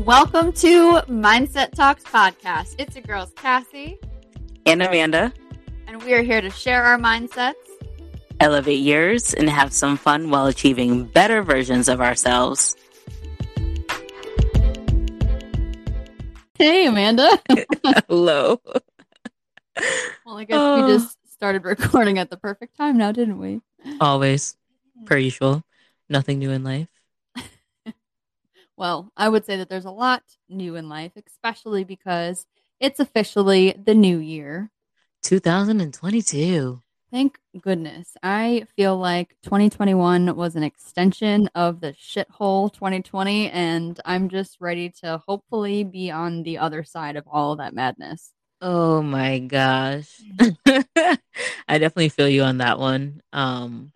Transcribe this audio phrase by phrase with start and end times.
[0.00, 2.74] Welcome to Mindset Talks podcast.
[2.78, 3.98] It's your girls, Cassie,
[4.66, 5.32] and Amanda.
[5.86, 7.54] And we are here to share our mindsets,
[8.38, 12.76] elevate yours, and have some fun while achieving better versions of ourselves.
[16.58, 17.30] Hey, Amanda.
[18.06, 18.60] Hello.
[20.26, 20.88] Well, I guess we oh.
[20.88, 23.62] just started recording at the perfect time now, didn't we?
[23.98, 24.58] Always,
[25.06, 25.64] per usual.
[26.10, 26.88] Nothing new in life.
[28.76, 32.46] Well, I would say that there's a lot new in life, especially because
[32.78, 34.70] it's officially the new year
[35.22, 36.80] 2022.
[37.10, 38.16] Thank goodness.
[38.22, 44.90] I feel like 2021 was an extension of the shithole 2020, and I'm just ready
[45.02, 48.32] to hopefully be on the other side of all of that madness.
[48.60, 50.20] Oh my gosh.
[50.66, 51.18] I
[51.68, 53.20] definitely feel you on that one.
[53.32, 53.92] Um,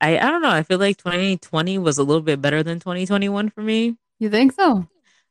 [0.00, 0.50] I I don't know.
[0.50, 3.96] I feel like 2020 was a little bit better than 2021 for me.
[4.18, 4.86] You think so?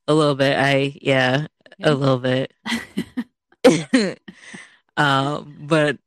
[0.07, 0.57] A little bit.
[0.57, 1.89] I yeah, yeah.
[1.89, 2.53] a little bit.
[4.97, 5.97] um, but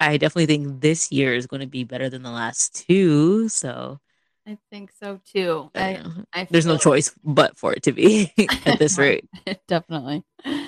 [0.00, 3.48] I definitely think this year is going to be better than the last two.
[3.48, 4.00] So
[4.46, 5.70] I think so too.
[5.74, 8.32] I, I there's no choice but for it to be
[8.66, 9.28] at this rate.
[9.68, 10.24] Definitely.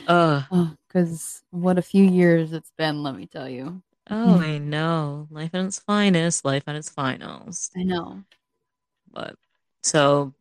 [0.07, 0.43] Uh,
[0.87, 3.03] because oh, what a few years it's been.
[3.03, 3.83] Let me tell you.
[4.15, 5.27] Oh, I know.
[5.31, 7.71] Life at its finest, life at its finals.
[7.77, 8.23] I know.
[9.11, 9.37] But
[9.83, 10.35] so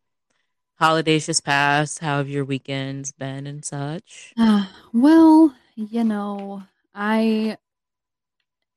[0.78, 2.00] holidays just passed.
[2.00, 4.34] How have your weekends been and such?
[4.36, 6.62] Uh, well, you know,
[6.94, 7.56] I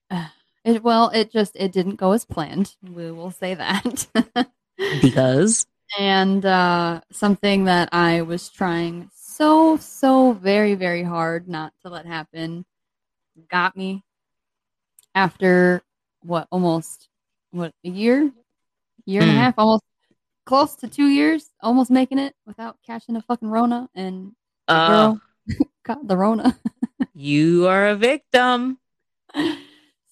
[0.09, 0.27] uh,
[0.63, 2.75] it well, it just it didn't go as planned.
[2.81, 4.07] We will say that.
[5.01, 5.65] because
[5.97, 12.05] and uh something that I was trying so so very very hard not to let
[12.05, 12.65] happen
[13.49, 14.04] got me
[15.15, 15.81] after
[16.21, 17.09] what almost
[17.51, 18.31] what a year,
[19.05, 19.39] year and a hmm.
[19.39, 19.83] half, almost
[20.45, 24.33] close to two years, almost making it without catching a fucking Rona and
[24.67, 25.15] uh,
[25.83, 26.57] got the Rona.
[27.15, 28.77] you are a victim.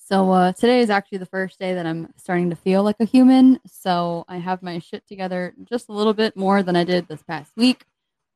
[0.06, 3.06] So uh, today is actually the first day that I'm starting to feel like a
[3.06, 3.60] human.
[3.66, 7.24] So I have my shit together just a little bit more than I did this
[7.24, 7.86] past week.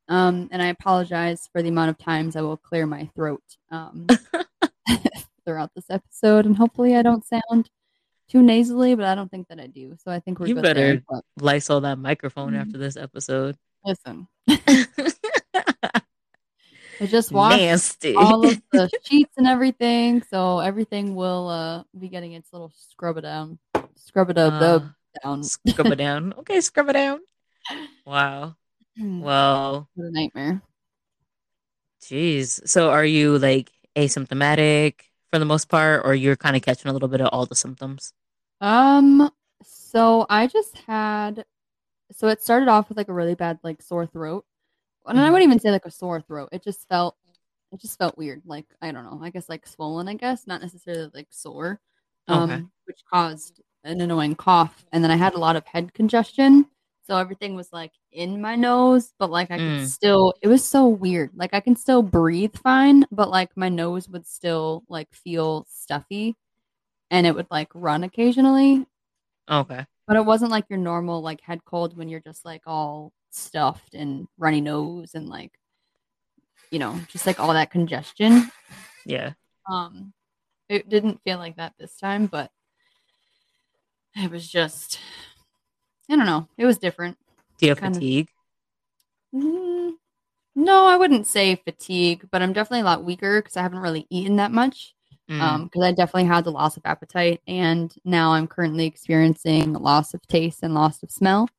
[0.08, 3.44] Um, and I apologize for the amount of times I will clear my throat.
[3.70, 4.08] Um,
[5.48, 7.70] throughout this episode, and hopefully I don't sound
[8.30, 9.96] too nasally, but I don't think that I do.
[10.04, 11.02] So I think we're you better there,
[11.40, 12.62] Lysol that microphone mm-hmm.
[12.62, 13.56] after this episode.
[13.86, 14.28] Listen.
[17.00, 18.16] I just washed Nasty.
[18.16, 23.18] all of the sheets and everything, so everything will uh, be getting its little scrub
[23.18, 23.60] it down,
[23.96, 24.80] scrub it up, uh,
[25.24, 26.34] down, scrub it down.
[26.40, 27.20] Okay, scrub it down.
[28.06, 28.56] Wow.
[28.98, 29.22] Hmm.
[29.22, 30.62] Well, what a nightmare.
[32.02, 32.68] Jeez.
[32.68, 35.02] So, are you like asymptomatic?
[35.32, 37.56] For the most part, or you're kind of catching a little bit of all the
[37.56, 38.14] symptoms?
[38.62, 39.30] Um,
[39.64, 41.46] so I just had,
[42.12, 44.46] so it started off with like a really bad like sore throat,
[45.06, 45.26] and mm-hmm.
[45.26, 46.50] I wouldn't even say like a sore throat.
[46.52, 47.16] It just felt,
[47.72, 48.42] it just felt weird.
[48.46, 50.08] Like I don't know, I guess like swollen.
[50.08, 51.80] I guess not necessarily like sore,
[52.28, 52.64] um, okay.
[52.86, 56.66] which caused an annoying cough, and then I had a lot of head congestion.
[57.08, 59.88] So everything was like in my nose, but like I could mm.
[59.88, 61.32] still, it was so weird.
[61.34, 66.36] Like I can still breathe fine, but like my nose would still like feel stuffy
[67.10, 68.86] and it would like run occasionally.
[69.50, 69.86] Okay.
[70.06, 73.94] But it wasn't like your normal like head cold when you're just like all stuffed
[73.94, 75.54] and runny nose and like,
[76.72, 78.52] you know, just like all that congestion.
[79.06, 79.32] Yeah.
[79.72, 80.12] Um,
[80.68, 82.52] it didn't feel like that this time, but
[84.14, 85.00] it was just
[86.10, 86.48] I don't know.
[86.58, 87.18] It was different.
[87.58, 88.30] Do you have kind fatigue?
[89.34, 89.92] Of, mm,
[90.56, 94.08] no, I wouldn't say fatigue, but I'm definitely a lot weaker because I haven't really
[94.10, 94.94] eaten that much.
[95.30, 95.42] Mm.
[95.42, 100.14] Um, because I definitely had the loss of appetite, and now I'm currently experiencing loss
[100.14, 101.50] of taste and loss of smell.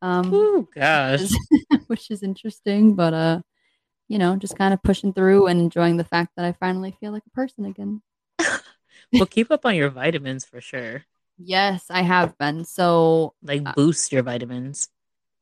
[0.00, 1.38] Um, oh gosh, which is,
[1.88, 3.40] which is interesting, but uh,
[4.08, 7.12] you know, just kind of pushing through and enjoying the fact that I finally feel
[7.12, 8.00] like a person again.
[9.12, 11.04] well, keep up on your vitamins for sure.
[11.42, 12.64] Yes, I have been.
[12.64, 14.88] So like uh, boost your vitamins.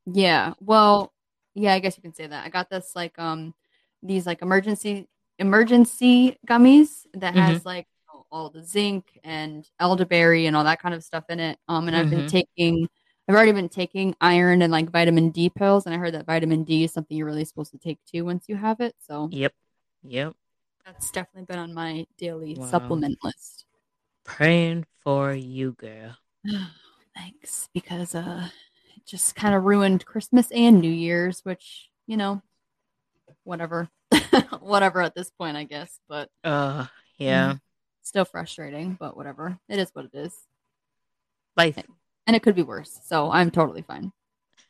[0.06, 0.54] Yeah.
[0.60, 1.12] Well,
[1.54, 2.46] yeah, I guess you can say that.
[2.46, 3.54] I got this like um
[4.02, 5.06] these like Emergen-C
[5.40, 7.52] Emergen-C gummies that mm-hmm.
[7.52, 7.86] has like
[8.30, 11.58] all the zinc and elderberry and all that kind of stuff in it.
[11.66, 12.04] Um and mm-hmm.
[12.04, 12.28] I've been mm-hmm.
[12.28, 12.88] taking
[13.28, 16.62] I've already been taking iron and like vitamin D pills and I heard that vitamin
[16.62, 18.94] D is something you're really supposed to take too once you have it.
[19.04, 19.52] So Yep.
[20.04, 20.34] Yep.
[20.86, 22.66] That's definitely been on my daily wow.
[22.66, 23.64] supplement list.
[24.28, 26.14] Praying for you, girl.
[27.16, 28.48] Thanks, because uh,
[28.94, 32.42] it just kind of ruined Christmas and New Year's, which you know,
[33.44, 33.88] whatever,
[34.60, 35.98] whatever at this point, I guess.
[36.08, 36.86] But uh,
[37.16, 37.60] yeah, mm,
[38.02, 39.58] still frustrating, but whatever.
[39.68, 40.34] It is what it is.
[41.56, 41.82] Life,
[42.26, 43.00] and it could be worse.
[43.06, 44.12] So I'm totally fine.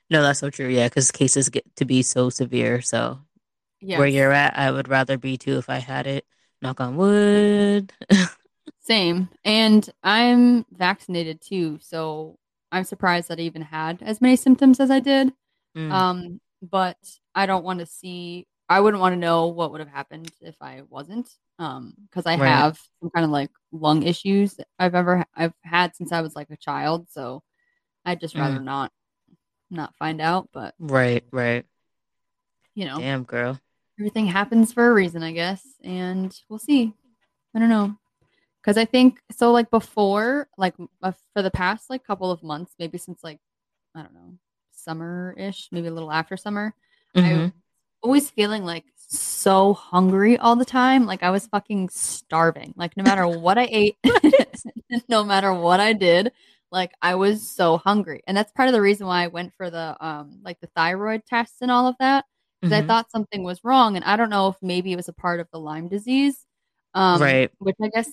[0.09, 0.69] No, that's so true.
[0.69, 2.81] Yeah, because cases get to be so severe.
[2.81, 3.19] So
[3.81, 6.25] where you're at, I would rather be too if I had it.
[6.63, 7.93] Knock on wood.
[8.89, 9.29] Same.
[9.45, 12.39] And I'm vaccinated too, so
[12.73, 15.31] I'm surprised that I even had as many symptoms as I did.
[15.77, 16.97] Mm, Um, but
[17.35, 20.57] I don't want to see I wouldn't want to know what would have happened if
[20.63, 21.29] I wasn't.
[21.59, 22.49] Um, because I Right.
[22.49, 26.49] have some kind of like lung issues I've ever I've had since I was like
[26.51, 27.43] a child, so
[28.07, 28.65] I'd just rather Mm.
[28.65, 28.93] not
[29.71, 31.67] not find out, but right, right.
[32.75, 33.61] you know, Damn, girl.
[33.99, 36.95] everything happens for a reason, I guess, and we'll see.
[37.55, 37.99] I don't know.
[38.65, 42.75] Cuz I think so like before, like uh, for the past like couple of months,
[42.79, 43.41] maybe since like
[43.95, 44.35] I don't know,
[44.73, 46.75] summer-ish, maybe a little after summer,
[47.17, 47.53] I Mhm.
[48.03, 51.07] always feeling like so hungry all the time.
[51.07, 52.75] Like I was fucking starving.
[52.77, 53.97] Like no matter what I ate,
[55.09, 56.33] no matter what I did,
[56.71, 58.23] like I was so hungry.
[58.27, 61.23] And that's part of the reason why I went for the um like the thyroid
[61.27, 62.25] tests and all of that.
[62.63, 62.87] Because I Mhm.
[62.89, 63.97] thought something was wrong.
[63.97, 66.45] And I don't know if maybe it was a part of the Lyme disease.
[66.95, 67.51] Um, Right.
[67.59, 68.11] which I guess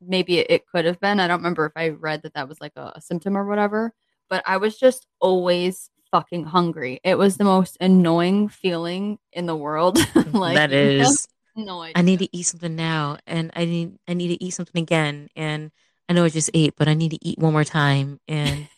[0.00, 1.20] maybe it, could have been.
[1.20, 3.92] I don't remember if I read that that was like a, a symptom or whatever.
[4.28, 7.00] But I was just always fucking hungry.
[7.04, 9.98] It was the most annoying feeling in the world.
[10.28, 11.26] Mm, like that is.
[11.56, 11.92] no idea.
[11.96, 15.28] I need to eat something now, and I need I need to eat something again,
[15.34, 15.70] and
[16.08, 18.68] I know I just ate, but I need to eat one more time, and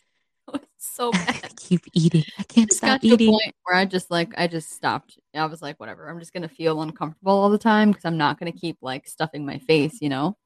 [0.77, 2.23] so I keep eating.
[2.39, 3.51] I can't stop got to a eating.
[3.63, 5.19] where I just like I just stopped.
[5.35, 6.09] I was like, whatever.
[6.09, 9.45] I'm just gonna feel uncomfortable all the time because I'm not gonna keep like stuffing
[9.45, 10.37] my face, you know.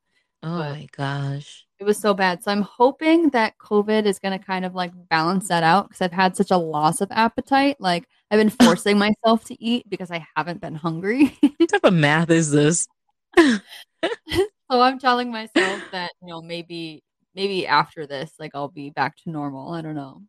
[0.44, 1.66] Oh But my gosh.
[1.80, 2.44] it was so bad.
[2.44, 6.12] So I'm hoping that COVID is gonna kind of like balance that out because I've
[6.14, 7.78] had such a loss of appetite.
[7.80, 11.38] Like I've been forcing myself to eat because I haven't been hungry.
[11.58, 12.88] What type of math is this?
[14.72, 17.04] so I'm telling myself that you know maybe
[17.34, 19.72] maybe after this like I'll be back to normal.
[19.74, 20.22] I don't know.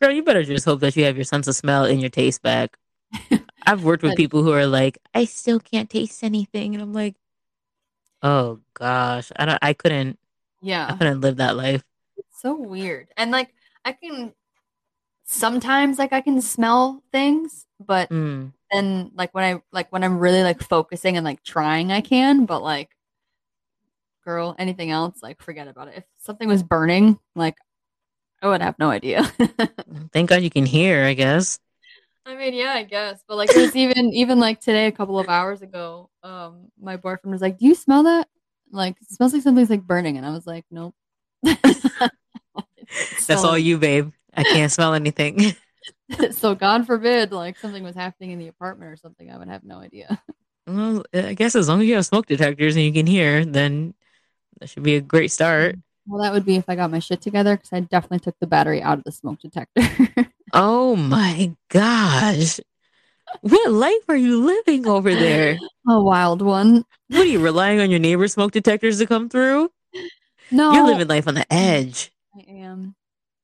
[0.00, 2.42] Girl, you better just hope that you have your sense of smell and your taste
[2.42, 2.76] back.
[3.66, 7.16] I've worked with people who are like, I still can't taste anything, and I'm like,
[8.22, 10.18] oh gosh, I don't, I couldn't,
[10.62, 11.82] Yeah, I couldn't live that life.
[12.16, 13.08] It's so weird.
[13.16, 13.54] And like
[13.84, 14.32] I can
[15.24, 18.52] sometimes like I can smell things, but Mm.
[18.72, 22.46] then like when I like when I'm really like focusing and like trying I can,
[22.46, 22.90] but like
[24.24, 25.94] girl, anything else, like forget about it.
[25.98, 27.56] If something was burning, like
[28.42, 29.24] I would have no idea.
[30.12, 31.04] Thank God you can hear.
[31.04, 31.58] I guess.
[32.28, 33.24] I mean, yeah, I guess.
[33.26, 36.96] But like it was even even like today, a couple of hours ago, um, my
[36.96, 38.28] boyfriend was like, Do you smell that?
[38.70, 40.94] Like it smells like something's like burning and I was like, Nope.
[41.42, 44.12] That's all you, babe.
[44.34, 45.54] I can't smell anything.
[46.32, 49.64] so God forbid, like something was happening in the apartment or something, I would have
[49.64, 50.22] no idea.
[50.66, 53.94] well, I guess as long as you have smoke detectors and you can hear, then
[54.60, 55.76] that should be a great start.
[56.06, 58.46] Well, that would be if I got my shit together because I definitely took the
[58.46, 60.30] battery out of the smoke detector.
[60.52, 62.60] Oh my gosh.
[63.42, 65.58] What life are you living over there?
[65.88, 66.84] A wild one.
[67.08, 69.70] What are you relying on your neighbor's smoke detectors to come through?
[70.50, 72.10] No, You're living life on the edge.
[72.34, 72.94] I am.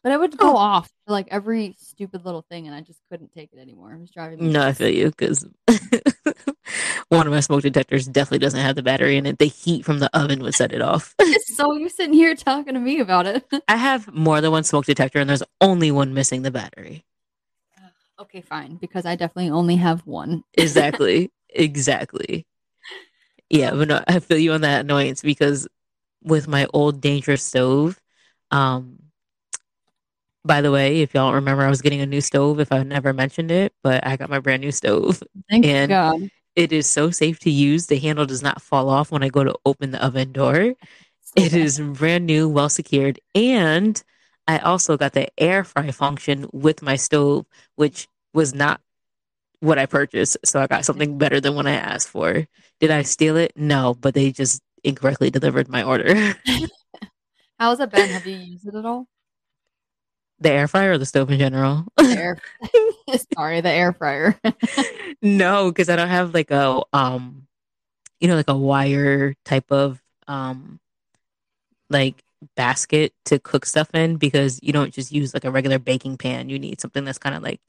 [0.04, 0.56] But it would go Oh.
[0.56, 3.92] off for like every stupid little thing, and I just couldn't take it anymore.
[3.94, 4.50] It was driving me.
[4.50, 5.46] No, I feel you because
[7.08, 9.38] one of my smoke detectors definitely doesn't have the battery in it.
[9.38, 11.14] The heat from the oven would set it off.
[11.46, 13.46] so you're sitting here talking to me about it.
[13.68, 17.04] I have more than one smoke detector, and there's only one missing the battery.
[18.18, 20.44] okay, fine, because I definitely only have one.
[20.54, 21.30] Exactly.
[21.48, 22.46] exactly.
[23.50, 25.68] Yeah, but no, I feel you on that annoyance because
[26.22, 28.00] with my old dangerous stove,
[28.50, 28.98] um,
[30.44, 33.12] by the way, if y'all remember, I was getting a new stove if I never
[33.12, 35.22] mentioned it, but I got my brand new stove.
[35.50, 36.30] Thank And- God.
[36.56, 37.86] It is so safe to use.
[37.86, 40.74] The handle does not fall off when I go to open the oven door.
[41.34, 44.00] It brand new, well secured, and
[44.46, 48.80] I also got the air fry function with my stove, which was not
[49.58, 50.36] what I purchased.
[50.44, 52.46] So I got something better than what I asked for.
[52.78, 53.52] Did I steal it?
[53.56, 56.14] No, but they just incorrectly delivered my order.
[57.58, 58.08] How's it been?
[58.10, 59.08] Have you used it at all?
[60.44, 61.86] The air fryer or the stove in general?
[61.98, 62.38] The air.
[63.34, 64.40] Sorry, the air fryer.
[65.22, 67.46] no, because I don't have like a um,
[68.20, 70.80] you know, like a wire type of um,
[71.90, 72.22] like
[72.56, 76.48] basket to cook stuff in because you don't just use like a regular baking pan.
[76.48, 77.60] You need something that's kind of like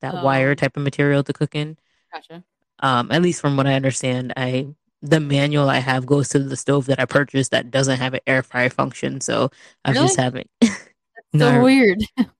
[0.00, 0.54] that wire Oh.
[0.54, 1.78] type of material to cook in.
[2.12, 2.44] gotcha.
[2.80, 4.68] Um, at least from what I understand, I
[5.02, 8.20] the manual I have goes to the stove that I purchased that doesn't have an
[8.26, 9.20] air fryer function.
[9.20, 9.50] So
[9.84, 10.48] I was just having
[11.36, 11.62] So No.
[11.64, 11.98] weird.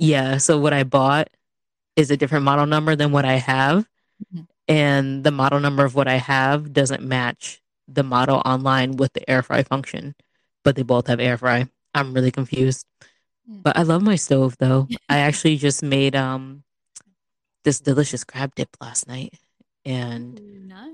[0.00, 1.28] Yeah, so what I bought
[1.96, 3.88] is a different model number than what I have.
[4.34, 4.46] Mhm.
[4.68, 9.28] And the model number of what I have doesn't match the model online with the
[9.28, 10.14] air fry function,
[10.64, 11.68] but they both have air fry.
[11.94, 12.86] I'm really confused.
[13.50, 13.62] Mm.
[13.64, 14.88] But I love my stove though.
[15.08, 16.62] I actually just made um
[17.64, 19.34] this delicious crab dip last night,
[19.84, 20.90] and nice.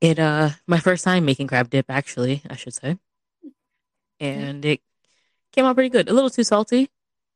[0.00, 2.96] it uh my first time making crab dip actually, I should say,
[4.20, 4.80] and it
[5.52, 6.08] came out pretty good.
[6.08, 6.90] A little too salty,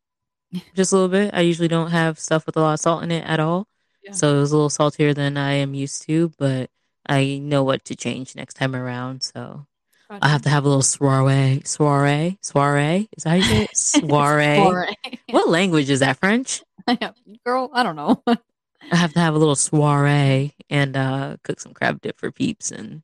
[0.75, 1.33] just a little bit.
[1.35, 3.69] I usually don't have stuff with a lot of salt in it at all,
[4.03, 4.13] Yeah.
[4.13, 6.33] so it was a little saltier than I am used to.
[6.39, 6.71] But
[7.09, 9.67] I know what to change next time around, so
[10.11, 13.09] I have to have a little soiree, soiree, soiree.
[13.17, 13.77] Is that how you say it?
[13.77, 14.57] Soiree.
[14.57, 14.97] Soiree.
[15.31, 16.17] What language is that?
[16.19, 16.63] French?
[17.45, 18.23] Girl, I don't know.
[18.29, 22.71] I have to have a little soiree and uh, cook some crab dip for peeps,
[22.71, 23.03] and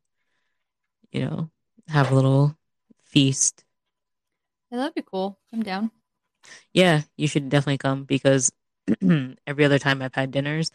[1.10, 1.50] you know,
[1.88, 2.56] have a little
[3.04, 3.64] feast.
[4.72, 5.38] Yeah, that'd be cool.
[5.52, 5.90] I'm down.
[6.72, 8.50] Yeah, you should definitely come because
[9.46, 10.70] every other time I've had dinners,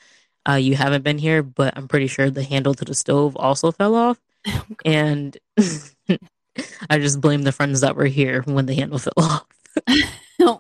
[0.47, 3.71] uh, you haven't been here, but I'm pretty sure the handle to the stove also
[3.71, 4.19] fell off,
[4.85, 5.35] and
[6.89, 9.45] I just blame the friends that were here when the handle fell off,
[10.39, 10.59] no.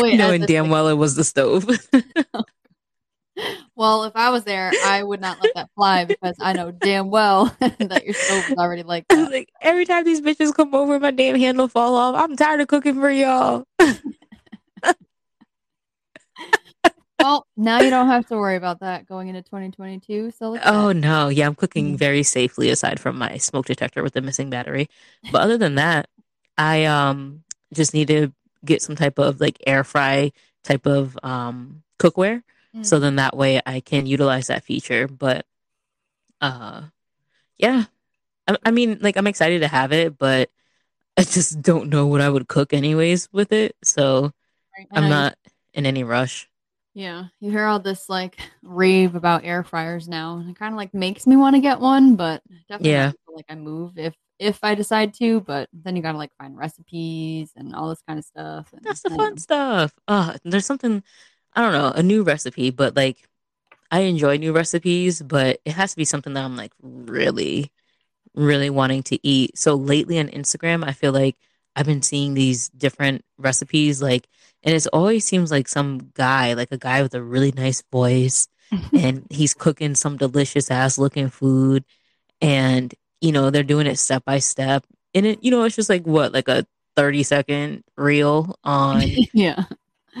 [0.00, 1.68] Wait, knowing damn if- well it was the stove.
[3.76, 7.10] Well, if I was there, I would not let that fly because I know damn
[7.10, 9.30] well that your stove is already like that.
[9.30, 12.14] like every time these bitches come over, my damn handle fall off.
[12.16, 13.64] I'm tired of cooking for y'all.
[17.18, 20.30] Well, now you don't have to worry about that going into 2022.
[20.32, 20.94] So look at Oh that.
[20.96, 21.98] no, yeah, I'm cooking Mhm.
[21.98, 24.88] very safely aside from my smoke detector with the missing battery.
[25.32, 26.08] But other than that,
[26.58, 27.42] I um
[27.72, 28.32] just need to
[28.64, 32.42] get some type of like air fry type of um cookware.
[32.82, 33.00] So Mm.
[33.00, 35.08] then that way I can utilize that feature.
[35.08, 35.46] But
[36.40, 36.82] uh
[37.58, 37.84] yeah.
[38.48, 40.50] I, I mean like I'm excited to have it, but
[41.18, 43.76] I just don't know what I would cook anyways with it.
[43.84, 44.32] So
[44.76, 45.36] Right, I'm not
[45.74, 46.48] in any rush.
[46.94, 50.78] Yeah, you hear all this like rave about air fryers now, and it kind of
[50.78, 53.12] like makes me want to get one, but definitely Yeah.
[53.28, 55.40] like I move if if I decide to.
[55.40, 58.72] But then you gotta like find recipes and all this kind of stuff.
[58.72, 59.92] And, That's the fun stuff.
[60.08, 61.02] Uh, there's something
[61.56, 63.26] I don't know, a new recipe, but like
[63.90, 67.72] I enjoy new recipes, but it has to be something that I'm like really,
[68.34, 69.58] really wanting to eat.
[69.58, 71.36] So lately on Instagram, I feel like
[71.74, 74.26] I've been seeing these different recipes, like,
[74.62, 78.48] and it always seems like some guy, like a guy with a really nice voice,
[78.72, 78.96] mm-hmm.
[78.96, 81.84] and he's cooking some delicious ass looking food,
[82.40, 85.90] and you know they're doing it step by step, and it, you know, it's just
[85.90, 89.02] like what, like a 30 second reel on
[89.34, 89.64] yeah,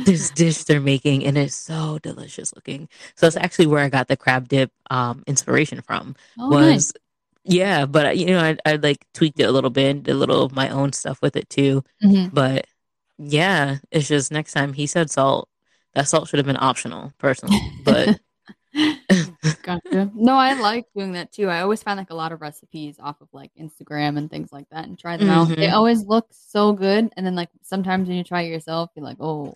[0.04, 4.08] this dish they're making and it's so delicious looking so that's actually where i got
[4.08, 6.92] the crab dip um inspiration from oh, was nice.
[7.44, 10.42] yeah but you know I, I like tweaked it a little bit did a little
[10.42, 12.30] of my own stuff with it too Mhm.
[12.32, 12.66] but
[13.18, 15.48] yeah it's just next time he said salt
[15.94, 18.20] that salt should have been optional personally but
[19.62, 20.10] Gotcha.
[20.14, 21.48] No, I like doing that too.
[21.48, 24.68] I always find like a lot of recipes off of like Instagram and things like
[24.70, 25.48] that and try them out.
[25.48, 25.72] They Mhm.
[25.72, 29.16] always look so good, and then like sometimes when you try it yourself, you're like,
[29.20, 29.54] oh.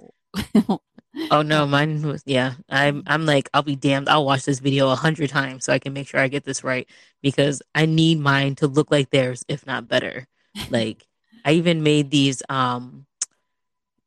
[1.30, 4.88] Oh no mine was yeah i'm i'm like i'll be damned i'll watch this video
[4.90, 6.88] a hundred times so i can make sure i get this right
[7.22, 10.26] because i need mine to look like theirs if not better
[10.70, 11.06] like
[11.44, 13.06] i even made these um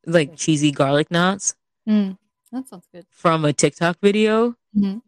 [0.06, 1.54] like cheesy garlic knots
[1.88, 2.16] Mm,
[2.50, 3.04] that sounds good.
[3.10, 5.02] from a tiktok video Mhm.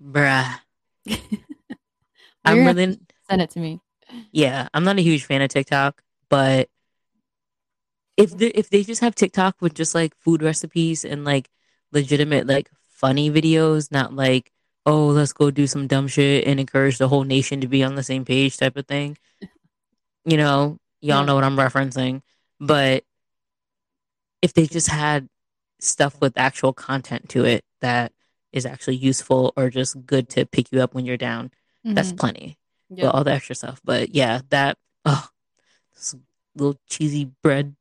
[0.00, 0.60] bruh
[2.44, 3.80] i'm really Send it to me.
[4.32, 6.68] yeah i'm not a huge fan of tiktok but
[8.16, 11.48] if they, if they just have tiktok with just like food recipes and like
[11.92, 14.52] legitimate like funny videos not like
[14.86, 17.94] oh let's go do some dumb shit and encourage the whole nation to be on
[17.94, 19.16] the same page type of thing
[20.24, 21.24] you know y'all Yeah.
[21.24, 22.22] know what i'm referencing
[22.60, 23.04] but
[24.40, 25.28] if they just had
[25.80, 28.12] stuff with actual content to it that
[28.52, 31.50] is actually useful or just good to pick you up when you're down
[31.84, 32.18] that's Mhm.
[32.18, 33.04] plenty Yeah.
[33.04, 33.80] well, all the extra stuff.
[33.82, 34.76] But yeah, that
[35.06, 35.28] oh,
[35.94, 36.14] this
[36.54, 37.74] little cheesy bread,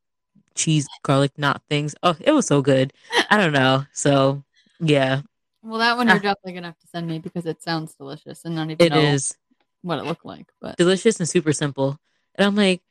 [0.55, 1.95] cheese garlic knot things.
[2.03, 2.93] Oh, it was so good.
[3.29, 3.85] I don't know.
[3.93, 4.43] So
[4.79, 5.21] yeah,
[5.63, 6.19] Well, that one you're Ah.
[6.19, 8.99] definitely gonna have to send me because it sounds delicious and not even it know
[9.01, 9.35] is
[9.83, 10.47] what it looked like.
[10.59, 11.97] But delicious and super simple.
[12.35, 12.81] And I'm like,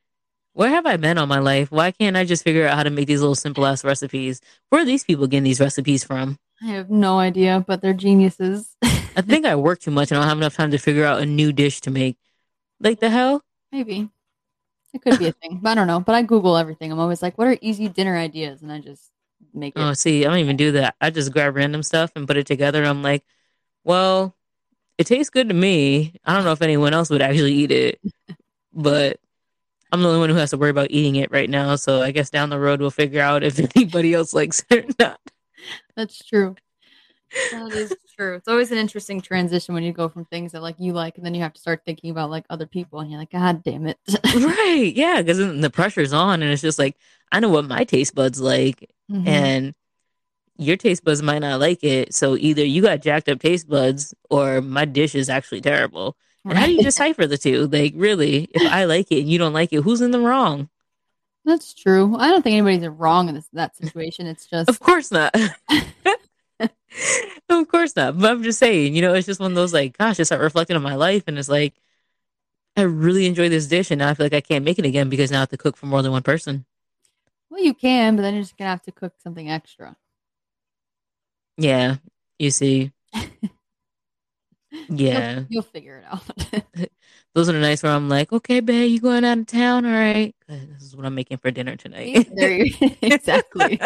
[0.52, 1.70] where have I been all my life?
[1.70, 4.40] Why can't I just figure out how to make these little simple ass recipes?
[4.68, 6.38] Where are these people getting these recipes from?
[6.62, 7.64] I have no idea.
[7.66, 8.76] But they're geniuses.
[8.82, 11.20] I think I work too much and I don't have enough time to figure out
[11.22, 12.16] a new dish to make.
[12.80, 13.42] Like the hell?
[13.72, 14.08] Maybe
[14.92, 16.00] it could be a thing, but I don't know.
[16.00, 16.90] But I Google everything.
[16.92, 19.10] I'm always like, what are easy dinner ideas, and I just
[19.54, 19.80] make it.
[19.80, 20.96] Oh, see, I don't even do that.
[21.00, 22.84] I just grab random stuff and put it together.
[22.84, 23.24] I'm like,
[23.84, 24.36] well,
[24.98, 26.14] it tastes good to me.
[26.24, 28.00] I don't know if anyone else would actually eat it,
[28.72, 29.18] but
[29.92, 31.76] I'm the only one who has to worry about eating it right now.
[31.76, 34.94] So I guess down the road we'll figure out if anybody else likes it or
[34.98, 35.20] not.
[35.96, 36.56] That's true.
[37.52, 38.34] That is true.
[38.34, 41.24] It's always an interesting transition when you go from things that like you like, and
[41.24, 43.86] then you have to start thinking about like other people, and you're like, God damn
[43.86, 43.98] it.
[44.24, 44.92] right?
[44.96, 46.96] Yeah, because the pressure's on, and it's just like
[47.32, 49.26] I know what my taste buds like, Mhm.
[49.28, 49.74] and
[50.58, 52.14] your taste buds might not like it.
[52.14, 56.16] So either you got jacked up taste buds or my dish is actually terrible.
[56.44, 57.66] And how do you decipher the two?
[57.66, 60.68] Like, really, if I like it and you don't like it, who's in the wrong?
[61.44, 62.14] That's true.
[62.18, 64.26] I don't think anybody's wrong in this that situation.
[64.26, 65.34] It's just Of course not.
[67.48, 68.18] of course not.
[68.18, 70.40] But I'm just saying, you know, it's just one of those like, gosh, I start
[70.42, 71.74] reflecting on my life and it's like,
[72.76, 75.08] I really enjoy this dish and now I feel like I can't make it again
[75.08, 76.64] because now I have to cook for more than one person.
[77.50, 79.96] well, you can, but then you're just gonna have to cook something extra.
[81.56, 81.96] Yeah,
[82.38, 82.92] you see.
[84.88, 85.34] Yeah.
[85.34, 86.22] You'll, you'll figure it out.
[87.34, 89.84] Those are the nights where I'm like, okay, babe, you going out of town?
[89.84, 90.34] All right.
[90.48, 92.28] This is what I'm making for dinner tonight.
[92.34, 93.80] there you exactly.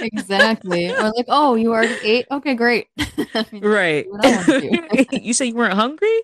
[0.00, 0.90] Exactly.
[0.90, 2.26] Or like, oh, you already ate?
[2.30, 2.88] Okay, great.
[2.98, 4.10] I mean, right.
[4.10, 5.06] what I want to do.
[5.22, 6.22] you said you weren't hungry?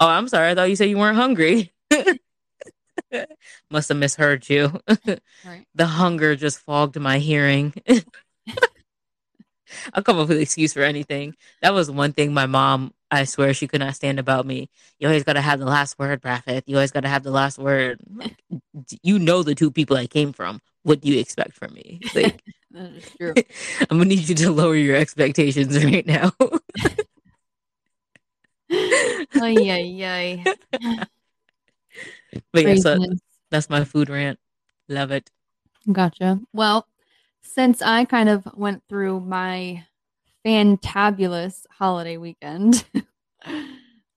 [0.00, 0.50] Oh, I'm sorry.
[0.50, 1.72] I thought you said you weren't hungry.
[3.70, 4.80] Must have misheard you.
[5.44, 5.66] Right.
[5.74, 7.72] The hunger just fogged my hearing.
[9.92, 11.34] I'll come up with an excuse for anything.
[11.62, 14.70] That was one thing my mom, I swear, she could not stand about me.
[14.98, 16.64] You always got to have the last word, Braffett.
[16.66, 18.00] You always got to have the last word.
[19.02, 20.60] You know the two people I came from.
[20.86, 22.00] What do you expect from me?
[22.14, 22.40] Like,
[22.70, 23.34] That is true.
[23.90, 26.30] I'm gonna need you to lower your expectations right now.
[28.70, 30.44] Ay, ay, ay.
[32.52, 32.98] but yeah, so
[33.50, 34.38] that's my food rant.
[34.88, 35.28] Love it.
[35.90, 36.40] Gotcha.
[36.52, 36.86] Well,
[37.42, 39.84] since I kind of went through my
[40.44, 42.84] fantabulous holiday weekend,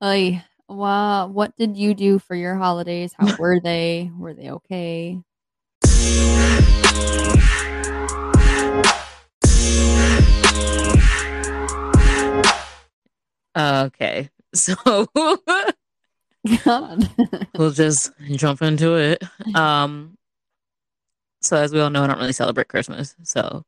[0.00, 0.34] like,
[0.68, 3.12] wow, what did you do for your holidays?
[3.16, 4.10] How were they?
[4.16, 5.20] Were they okay?
[13.56, 14.74] Okay, so
[17.56, 19.22] we'll just jump into it.
[19.54, 20.16] Um,
[21.42, 23.64] so as we all know, I don't really celebrate Christmas, so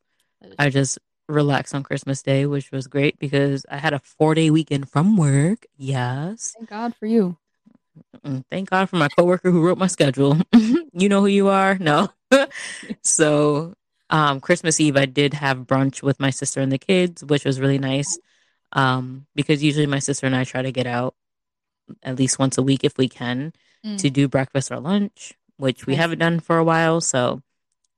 [0.58, 0.98] I just
[1.28, 5.16] relaxed on Christmas Day, which was great because I had a four day weekend from
[5.16, 5.66] work.
[5.76, 6.52] Yes.
[6.56, 7.36] Thank God for you.
[8.50, 10.38] Thank God for my coworker who wrote my schedule.
[10.92, 11.76] you know who you are?
[11.78, 12.10] No.
[13.02, 13.74] so,
[14.10, 17.60] um, Christmas Eve, I did have brunch with my sister and the kids, which was
[17.60, 18.18] really nice.
[18.72, 21.14] Um, because usually my sister and I try to get out
[22.02, 23.52] at least once a week if we can
[23.84, 23.98] Mm.
[23.98, 26.00] to do breakfast or lunch, which we Nice.
[26.02, 27.00] haven't done for a while.
[27.00, 27.42] So,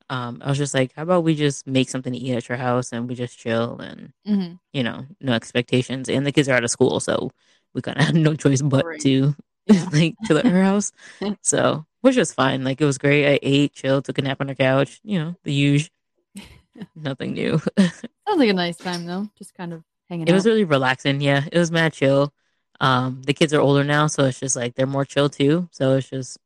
[0.08, 2.58] um, I was just like, how about we just make something to eat at your
[2.58, 4.58] house and we just chill and Mhm.
[4.72, 6.08] you know, no expectations.
[6.08, 7.30] And the kids are out of school, so
[7.74, 9.00] we kind of had no choice but Right.
[9.02, 9.88] to Yeah.
[9.92, 10.90] like to let her house.
[11.42, 12.64] so, which was fine.
[12.64, 13.26] Like it was great.
[13.26, 15.00] I ate, chilled, took a nap on the couch.
[15.02, 15.88] You know, the usual.
[16.94, 17.58] Nothing new.
[17.78, 18.04] Sounds
[18.36, 19.30] like a nice time though.
[19.38, 20.34] Just kind of hanging it out.
[20.34, 21.22] was really relaxing.
[21.22, 22.30] Yeah, it was mad chill.
[22.78, 25.68] Um, the kids are older now, so it's just like they're more chill too.
[25.72, 26.36] So it's just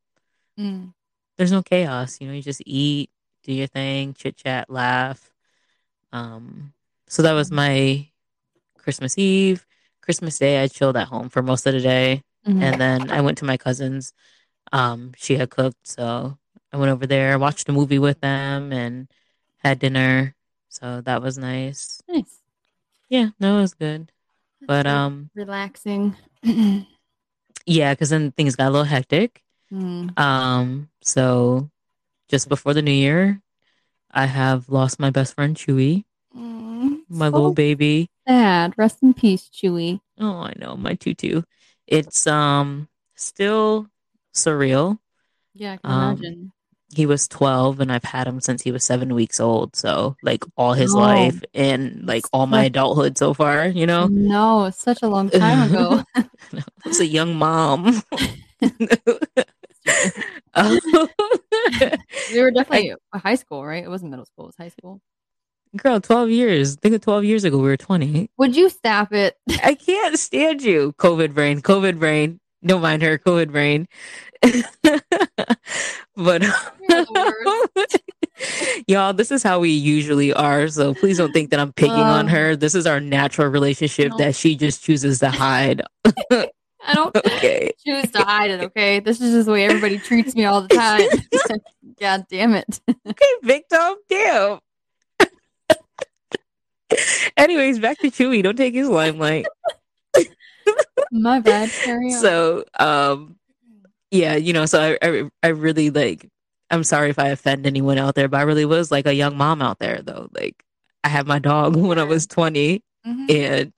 [0.59, 0.93] Mm.
[1.37, 2.21] there's no chaos.
[2.21, 3.11] You know, you just eat,
[3.43, 5.33] do your thing, chit chat, laugh.
[6.13, 6.73] Um,
[7.09, 8.07] so that was my
[8.77, 9.67] Christmas Eve.
[10.03, 12.63] Christmas Day, I chilled at home for most of the day, Mhm.
[12.63, 14.13] and then I went to my cousin's.
[14.73, 16.39] Um, she had cooked, so
[16.73, 19.09] I went over there, watched a movie with them, and
[19.59, 20.35] had dinner.
[20.69, 22.01] So that was nice.
[22.09, 22.39] nice.
[23.09, 24.13] Yeah, no, it was good.
[24.67, 26.15] But That's um, relaxing.
[27.67, 29.43] yeah, because then things got a little hectic.
[29.73, 30.19] Mm.
[30.19, 31.71] Um, so
[32.29, 33.41] just before the new year,
[34.11, 36.05] I have lost my best friend Chewy,
[36.37, 38.11] Mm, my so little baby.
[38.27, 38.75] sad.
[38.77, 40.01] Rest in peace, Chewy.
[40.21, 41.43] Oh, I know, my tutu.
[41.87, 43.89] It's um still
[44.35, 44.99] surreal.
[45.55, 46.53] Yeah, I can Um, imagine.
[46.95, 50.43] He was 12 and I've had him since he was 7 weeks old, so like
[50.57, 50.99] all his Oh.
[50.99, 54.07] life and like all my Such- adulthood so far, you know.
[54.07, 56.03] No, it's such a long time ago.
[56.17, 56.25] I
[56.87, 58.03] was a young mom.
[60.55, 60.79] Um,
[62.33, 63.85] we were definitely high school, right?
[63.85, 65.01] It wasn't middle school; it was high school.
[65.77, 66.77] Girl, 12 years.
[66.77, 68.31] Think of 12 years ago, we were 20.
[68.39, 69.37] Would you stop it?
[69.63, 70.95] I can't stand you.
[70.99, 72.41] COVID brain, COVID brain.
[72.65, 73.87] Don't mind her, COVID brain.
[76.17, 76.43] but
[78.89, 80.69] y'all, this is how we usually are.
[80.69, 82.57] So please don't think that I'm picking on Um, her.
[82.57, 85.83] This is our natural relationship that she just chooses to hide.
[86.85, 87.71] I don't Okay.
[87.85, 88.61] choose to hide it.
[88.61, 91.09] Okay, this is just the way everybody treats me all the time.
[92.01, 92.81] God damn it!
[92.89, 93.95] Okay, Victim.
[94.09, 94.59] Damn.
[97.37, 98.43] Anyways, back to Chewy.
[98.43, 99.47] Don't take his limelight.
[101.13, 101.71] My bad.
[102.21, 103.37] So um
[104.11, 106.27] yeah you know so I, I i really like
[106.71, 109.37] i'm sorry if i offend anyone out there but i really was like a young
[109.37, 110.29] mom out there though.
[110.33, 110.65] Like
[111.05, 113.31] i had my dog when i was 20 Mhm.
[113.31, 113.73] and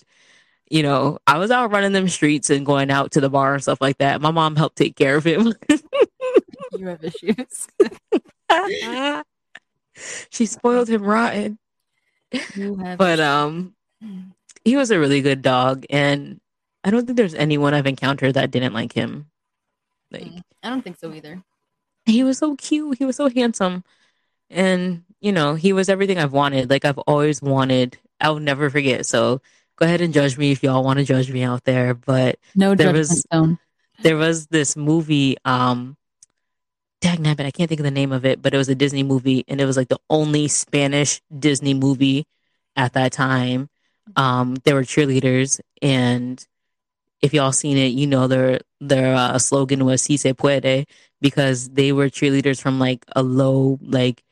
[0.70, 3.62] you know i was out running them streets and going out to the bar and
[3.62, 4.20] stuff like that.
[4.20, 5.52] My mom helped take care of him.
[6.72, 7.66] You have issues.
[10.30, 11.58] she spoiled him rotten.
[12.96, 13.74] But um,
[14.64, 16.40] he was a really good dog, and
[16.84, 19.26] I don't think there's anyone I've encountered that didn't like him.
[20.10, 21.42] Like Mm, I don't think so either.
[22.06, 23.84] he was so cute, he was so handsome,
[24.48, 26.70] and you know he was everything I've wanted.
[26.70, 27.98] Like I've always wanted.
[28.20, 29.06] I'll never forget.
[29.06, 29.40] So
[29.76, 32.74] go ahead and judge me if y'all want to judge me out there, but No
[32.74, 33.58] There was- zone.
[34.02, 35.96] there was this movie um
[37.02, 39.44] Dagnabbit, I can't think of the name of it, but it was a Disney movie
[39.48, 42.26] and it was like the only Spanish Disney movie
[42.76, 43.70] at that time.
[44.16, 46.44] Um there were cheerleaders and
[47.22, 50.86] if y'all seen it, you know their their uh, slogan was "Si se puede"
[51.20, 54.22] because they were cheerleaders from like a low like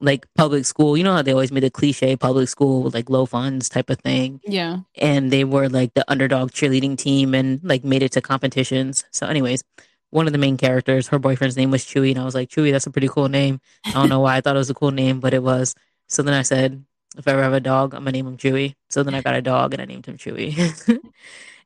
[0.00, 0.96] like public school.
[0.96, 3.90] You know how they always made a cliche public school with like low funds type
[3.90, 4.80] of thing Yeah.
[4.94, 9.04] and they were like the underdog cheerleading team and like made it to competitions.
[9.10, 9.64] So, anyways,
[10.10, 12.70] one of the main characters, her boyfriend's name was Chewy, and I was like, Chewy,
[12.72, 13.60] that's a pretty cool name.
[13.84, 15.74] I don't know why I thought it was a cool name, but it was.
[16.08, 16.84] So then I said,
[17.16, 18.74] if I ever have a dog, I'm gonna name him Chewy.
[18.90, 20.54] So then I got a dog and I named him Chewy.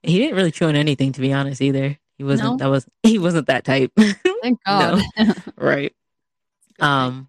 [0.02, 1.98] he didn't really chew on anything, to be honest, either.
[2.18, 2.56] He wasn't No?
[2.58, 3.92] that was he wasn't that type,
[4.42, 5.02] Thank God.
[5.56, 5.94] right?
[6.80, 7.28] Um,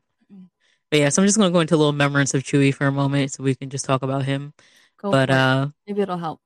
[0.90, 2.92] but yeah, so I'm just gonna go into a little remembrance of Chewy for a
[2.92, 4.54] moment, so we can just talk about him.
[4.98, 6.40] Go but uh, maybe it'll help.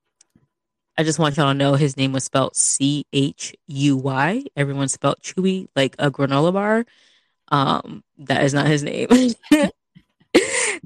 [0.98, 4.46] I just want y'all to know his name was spelled C H U Y.
[4.56, 6.86] Everyone spelled Chewy like a granola bar.
[7.50, 9.08] Um, that is not his name.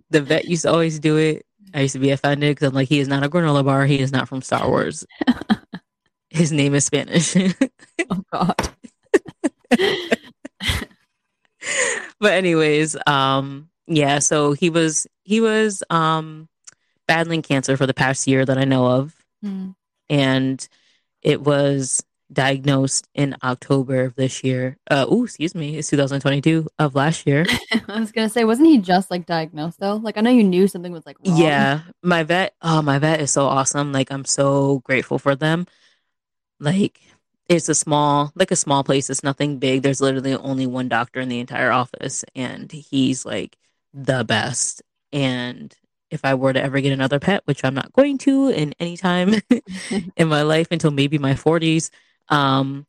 [0.10, 1.46] the vet used to always do it.
[1.74, 3.86] I used to be offended because I'm like, he is not a granola bar.
[3.86, 5.06] He is not from Star Wars.
[6.30, 7.36] his name is Spanish.
[8.10, 8.56] Oh God.
[12.20, 14.20] but anyways, um, yeah.
[14.20, 16.50] So he was he was um
[17.08, 19.16] battling cancer for the past year that I know of.
[19.44, 19.74] Mm.
[20.08, 20.68] and
[21.24, 24.78] it was diagnosed in October of this year.
[24.90, 27.46] Uh, oh, excuse me, it's 2022 of last year.
[27.88, 29.96] I was gonna say, wasn't he just like diagnosed though?
[29.96, 31.38] Like I know you knew something was like wrong.
[31.38, 32.56] yeah, my vet.
[32.62, 33.92] Oh, my vet is so awesome.
[33.92, 35.68] Like I'm so grateful for them.
[36.60, 37.00] Like
[37.50, 39.10] it's a small, like a small place.
[39.10, 39.82] It's nothing big.
[39.82, 43.58] There's literally only one doctor in the entire office, and he's like
[43.94, 44.82] the best.
[45.12, 45.76] And
[46.10, 48.98] if I were to ever get another pet, which I'm not going to in any
[48.98, 49.36] time
[50.16, 51.90] in my life until maybe my 40s,
[52.30, 52.86] um,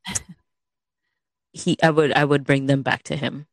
[1.53, 3.47] he, I would, I would bring them back to him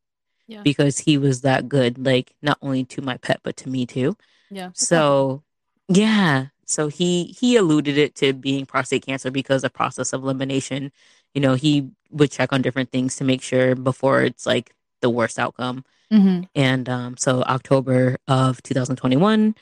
[0.46, 0.62] Yeah.
[0.62, 2.04] because he was that good.
[2.04, 4.16] Like not only to my pet, but to me too.
[4.50, 4.70] Yeah.
[4.74, 5.42] So
[5.88, 6.46] yeah.
[6.66, 10.92] So he he alluded it to being prostate cancer because the process of elimination.
[11.34, 15.10] You know, he would check on different things to make sure before it's like the
[15.10, 15.84] worst outcome.
[16.10, 19.54] hmm And um, so October of 2021,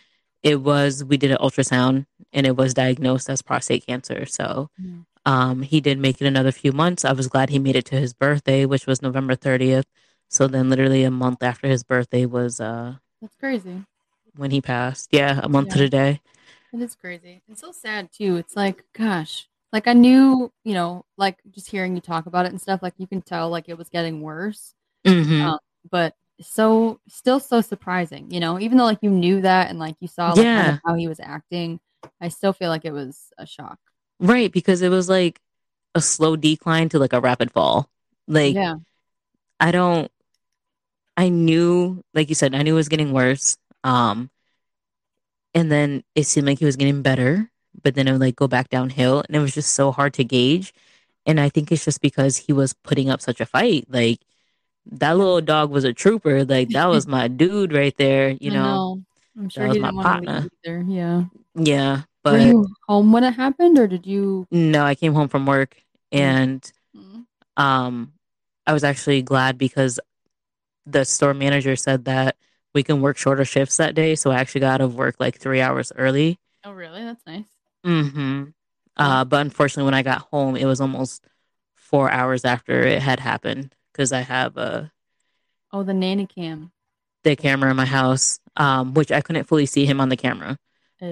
[0.42, 4.26] it was we did an ultrasound and it was diagnosed as prostate cancer.
[4.26, 5.04] So Mhm.
[5.26, 7.04] um, he did make it another few months.
[7.04, 9.86] I was glad he made it to his birthday, which was November 30th.
[10.28, 13.84] So then, literally a month after his birthday was uh, That's crazy.
[14.36, 15.08] when he passed.
[15.12, 15.84] Yeah, a month to Yeah.
[15.84, 16.20] the day.
[16.72, 17.40] It is crazy.
[17.48, 18.36] It's so sad too.
[18.36, 22.50] It's like, gosh, like I knew, you know, like just hearing you talk about it
[22.52, 24.74] and stuff, like you can tell like it was getting worse.
[25.06, 25.58] hmm Um,
[25.90, 29.96] but so still so surprising, you know, even though like you knew that and like
[30.00, 30.68] you saw like kind Yeah.
[30.68, 31.80] of how he was acting,
[32.20, 33.78] I still feel like it was a shock.
[34.20, 35.40] Right, because it was like
[35.94, 37.90] a slow decline to like a rapid fall.
[38.28, 38.76] Like yeah.
[39.60, 40.10] I don't
[41.16, 43.56] I knew like you said, I knew it was getting worse.
[43.84, 44.30] Um
[45.54, 47.50] and then it seemed like he was getting better,
[47.82, 50.24] but then it would like go back downhill and it was just so hard to
[50.24, 50.72] gauge.
[51.26, 53.86] And I think it's just because he was putting up such a fight.
[53.88, 54.20] Like
[54.92, 56.44] that little dog was a trooper.
[56.44, 59.02] Like that was my dude right there, you I know.
[59.38, 60.84] I'm sure was he my didn't want to partner.
[60.88, 61.24] Yeah.
[61.54, 62.02] Yeah.
[62.24, 65.46] Were But you home when it happened or did you no, I came home from
[65.46, 65.76] work
[66.12, 67.26] and Mm.
[67.56, 68.12] um
[68.66, 70.00] I was actually glad because
[70.86, 72.36] the store manager said that
[72.74, 74.14] we can work shorter shifts that day.
[74.14, 76.38] So I actually got out of work like three hours early.
[76.64, 77.02] Oh really?
[77.02, 77.48] That's nice.
[77.84, 78.44] hmm
[78.96, 81.24] Uh, but unfortunately, when I got home, it was almost
[81.74, 84.92] four hours after it had happened because I have a
[85.72, 86.70] Oh, the nanny cam.
[87.24, 90.56] the camera in my house, um, which I couldn't fully see him on the camera,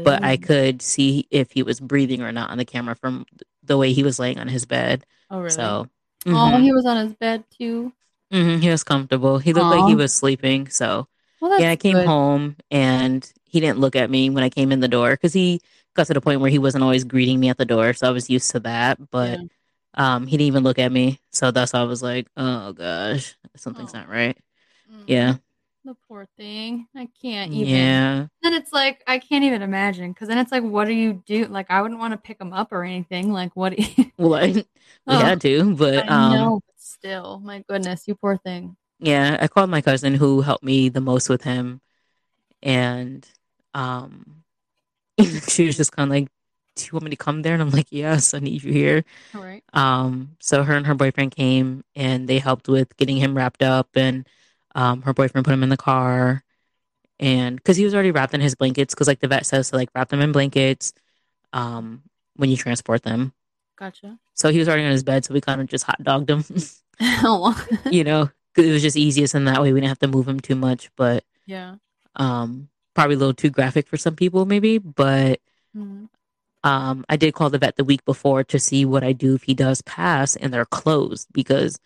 [0.05, 0.41] but I Oh.
[0.41, 3.27] could see if he was breathing or not on the camera from
[3.65, 5.05] the way he was laying on his bed.
[5.31, 5.53] Oh really?
[5.53, 5.89] So,
[6.29, 7.93] Oh, mhm, he was on his bed too.
[8.33, 9.39] mhm, he was comfortable.
[9.39, 10.69] He looked like he was sleeping.
[10.69, 11.09] So,
[11.41, 12.07] Well, yeah, I came good.
[12.07, 15.61] home and he didn't look at me when I came in the door because he
[15.95, 17.93] got to the point where he wasn't always greeting me at the door.
[17.95, 19.11] So I was used to that.
[19.11, 19.47] But Yeah.
[19.97, 21.21] Um, he didn't even look at me.
[21.33, 23.95] So that's why I was like, oh gosh, something's Aw.
[23.95, 24.37] not right.
[24.91, 25.37] Mm, Yeah.
[25.85, 26.89] The poor thing.
[26.95, 27.71] I can't even.
[27.71, 28.27] Yeah.
[28.43, 31.47] Then it's like I can't even imagine because then it's like, what do you do?
[31.47, 33.33] Like I wouldn't want to pick him up or anything.
[33.33, 33.77] Like what?
[33.77, 34.65] Do you, Well, I,
[35.07, 38.77] we Oh, had to, but um, know, but still, my goodness, you poor thing.
[38.99, 41.81] yeah, I called my cousin who helped me the most with him.
[42.63, 43.29] And
[43.75, 44.45] Um,
[45.49, 46.29] she was just kind of like,
[46.77, 49.05] "Do you want me to come there?" And I'm like, "Yes, I need you here."
[49.35, 49.63] All right.
[49.73, 53.89] Um, so her and her boyfriend came and they helped with getting him wrapped up,
[53.97, 54.27] and
[54.75, 56.43] um, her boyfriend put him in the car,
[57.19, 59.77] and because he was already wrapped in his blankets, because like the vet says to
[59.77, 60.93] like wrap them in blankets,
[61.53, 62.03] um,
[62.37, 63.33] when you transport them.
[63.77, 64.19] Gotcha.
[64.35, 66.45] So he was already on his bed, so we kind of just hot dogged him.
[67.01, 67.53] oh,
[67.91, 70.27] you know, 'cause it was just easiest, and that way we didn't have to move
[70.29, 70.91] him too much.
[70.97, 71.77] But yeah.
[72.17, 74.79] um, probably a little too graphic for some people, maybe.
[74.79, 75.41] But
[75.77, 76.09] Mhm.
[76.67, 79.45] Um, I did call the vet the week before to see what I do if
[79.45, 81.79] he does pass and they're closed because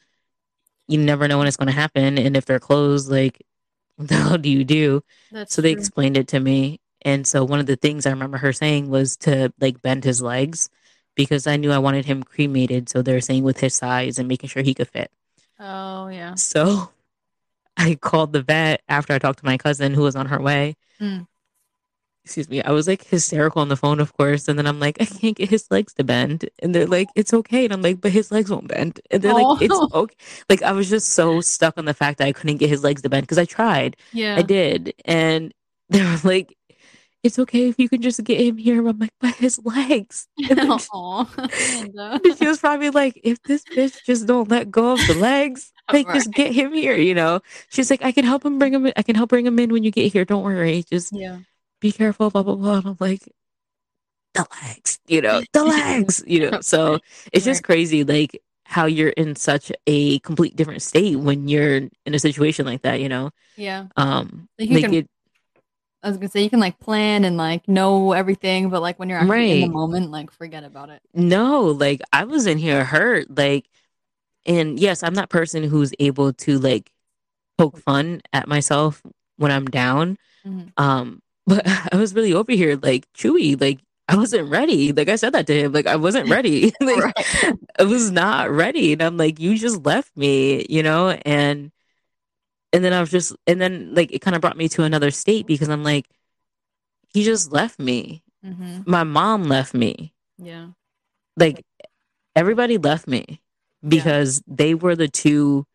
[0.88, 2.18] you never know when it's going to happen.
[2.18, 3.42] And if they're closed, like,
[3.96, 5.02] what the hell do you do?
[5.30, 5.80] That's So they true.
[5.80, 6.80] explained it to me.
[7.02, 10.22] And so one of the things I remember her saying was to like bend his
[10.22, 10.70] legs
[11.16, 12.88] because I knew I wanted him cremated.
[12.88, 15.10] So they're saying with his size and making sure he could fit.
[15.60, 16.32] Oh yeah.
[16.34, 16.90] So
[17.78, 20.76] I called the vet after I talked to my cousin who was on her way.
[21.00, 21.26] Mm.
[22.30, 22.62] Excuse me.
[22.62, 24.46] I was like hysterical on the phone, of course.
[24.46, 26.48] And then I'm like, I can't get his legs to bend.
[26.60, 27.64] And they're like, it's okay.
[27.64, 29.00] And I'm like, but his legs won't bend.
[29.10, 29.88] And they're like, it's Oh.
[29.92, 30.14] okay.
[30.48, 33.02] Like, I was just so stuck on the fact that I couldn't get his legs
[33.02, 33.96] to bend because I tried.
[34.12, 34.36] Yeah.
[34.36, 34.94] I did.
[35.04, 35.52] And
[35.90, 36.56] they were like,
[37.24, 38.86] it's okay if you can just get him here.
[38.86, 40.28] I'm like, but his legs.
[40.48, 42.20] And Amanda.
[42.38, 46.06] she was probably like, if this bitch just don't let go of the legs, like
[46.14, 47.40] just get him here, you know?
[47.70, 48.92] She's like, I can help him bring him in.
[48.96, 50.24] I can help bring him in when you get here.
[50.24, 50.84] Don't worry.
[50.88, 51.40] Just Yeah.
[51.80, 52.78] Be careful, blah, blah, blah.
[52.78, 53.22] And I'm like,
[54.34, 56.60] the legs, you know, the legs, you know.
[56.60, 56.98] So
[57.32, 62.14] it's just crazy, like how you're in such a complete different state when you're in
[62.14, 63.30] a situation like that, you know?
[63.56, 63.86] Yeah.
[63.96, 65.08] Um, Like, can- it,
[66.02, 69.08] I was gonna say you can like plan and like know everything, but like when
[69.08, 71.02] you're actually in the moment, like forget about it.
[71.12, 73.26] No, like I was in here hurt.
[73.36, 73.66] Like,
[74.46, 76.90] and yes, I'm that person who's able to like
[77.58, 79.02] poke fun at myself
[79.36, 80.16] when I'm down.
[80.46, 80.72] Mhm.
[80.76, 84.92] Um, but I was really over here like Chewy, like I wasn't ready.
[84.92, 86.72] Like I said that to him, like I wasn't ready.
[86.80, 87.54] like Right.
[87.78, 88.92] I was not ready.
[88.94, 91.10] And I'm like, you just left me, you know?
[91.10, 91.72] And
[92.72, 95.10] and then I was just and then like it kind of brought me to another
[95.10, 96.06] state because I'm like,
[97.08, 98.22] he just left me.
[98.44, 100.14] hmm My mom left me.
[100.38, 100.68] Yeah.
[101.36, 101.64] like
[102.36, 103.40] everybody left me
[103.86, 105.66] because they were the two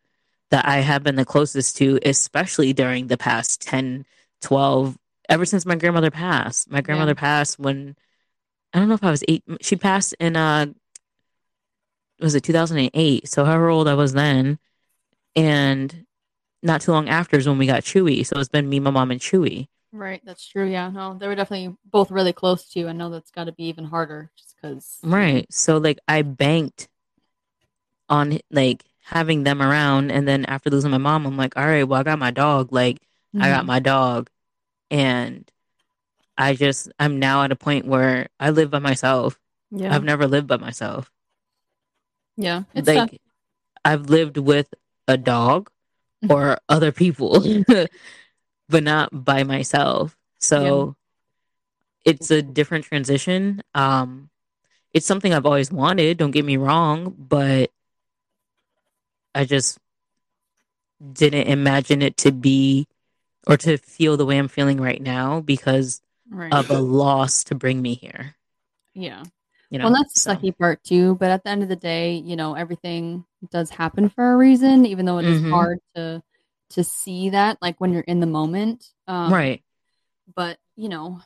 [0.50, 4.06] that I have been the closest to, especially during the past 10,
[4.42, 4.96] 12,
[5.28, 6.70] ever since my grandmother passed.
[6.70, 7.96] My grandmother passed when
[8.72, 9.44] I don't know if I was eight.
[9.60, 10.66] She passed in uh
[12.20, 13.28] was it 2008?
[13.28, 14.58] So however old I was then.
[15.34, 16.06] And
[16.62, 18.24] not too long after is when we got Chewy.
[18.26, 19.68] So it's been me, my mom, and Chewy.
[19.92, 20.20] Right.
[20.24, 20.68] That's true.
[20.68, 20.90] Yeah.
[20.90, 22.88] No, they were definitely both really close to you.
[22.88, 24.98] I know that's got to be even harder just because.
[25.02, 25.46] Right.
[25.52, 26.88] So like I banked
[28.08, 31.84] on like having them around and then after losing my mom, I'm like, all right,
[31.84, 32.72] well I got my dog.
[32.72, 32.98] Like
[33.38, 34.30] I got my dog.
[34.90, 35.50] And
[36.38, 39.38] I just I'm now at a point where I live by myself.
[39.70, 39.94] Yeah.
[39.94, 41.10] I've never lived by myself.
[42.36, 42.62] yeah.
[42.74, 43.18] It's like tough.
[43.84, 44.72] I've lived with
[45.08, 45.70] a dog
[46.28, 47.44] or other people,
[48.68, 50.16] but not by myself.
[50.38, 50.96] So
[52.04, 53.62] it's a different transition.
[53.74, 54.30] Um,
[54.92, 56.18] it's something I've always wanted.
[56.18, 57.70] Don't get me wrong, but
[59.34, 59.78] I just
[61.12, 62.88] didn't imagine it to be
[63.46, 66.52] or to feel the way I'm feeling right now because Right.
[66.52, 68.34] of a loss to bring me here.
[68.94, 69.22] yeah.
[69.70, 70.30] You know, Well, that's so.
[70.30, 71.16] the sucky part too.
[71.16, 74.86] But at the end of the day, you know, everything does happen for a reason,
[74.86, 75.50] even though it is Mhm.
[75.50, 76.22] hard to
[76.70, 78.90] to see that, like when you're in the moment.
[79.08, 79.62] Um, right.
[80.34, 81.20] But you know,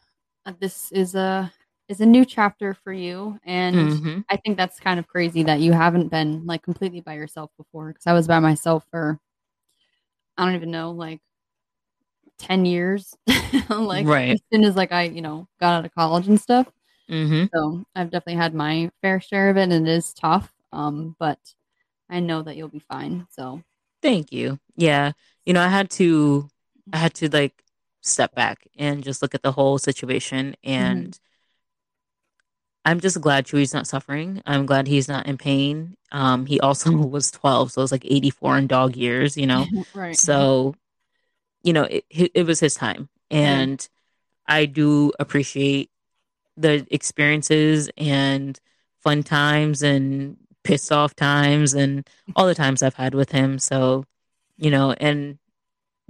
[0.47, 1.53] uh, this is a
[1.89, 5.61] is a new chapter for you, and hmm I think that's kind of crazy that
[5.61, 7.89] you haven't been like completely by yourself before.
[7.89, 9.19] Because I was by myself for
[10.37, 11.21] I don't even know, like
[12.41, 13.15] ten years.
[13.69, 14.31] like Right.
[14.31, 16.69] as soon as like I you know got out of college and stuff.
[17.09, 20.53] hmm So I've definitely had my fair share of it, and it is tough.
[20.73, 21.39] Um, but
[22.09, 23.27] I know that you'll be fine.
[23.31, 23.63] So
[24.03, 24.59] Thank you.
[24.77, 25.13] Yeah.
[25.45, 26.49] You know, I had to
[26.93, 27.63] I had to like
[28.03, 31.19] step back and just look at the whole situation and
[32.85, 34.43] I'm just glad Chewy's not suffering.
[34.47, 35.97] I'm glad he's not in pain.
[36.13, 39.67] Um he also was 12, so it was like 84 in dog years, you know.
[39.95, 40.17] right.
[40.17, 40.75] So,
[41.63, 43.89] you know, it it was his time and
[44.47, 45.91] I do appreciate
[46.57, 48.59] the experiences and
[49.03, 53.59] fun times and pissed off times and all the times I've had with him.
[53.59, 54.05] So,
[54.59, 55.39] you know, and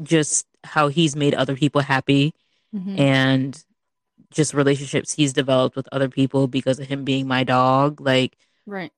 [0.03, 2.33] just how he's made other people happy
[2.75, 2.99] Mhm.
[2.99, 3.65] and
[4.31, 8.01] just relationships he's developed with other people because of him being my dog.
[8.01, 8.37] Like,
[8.67, 8.93] right.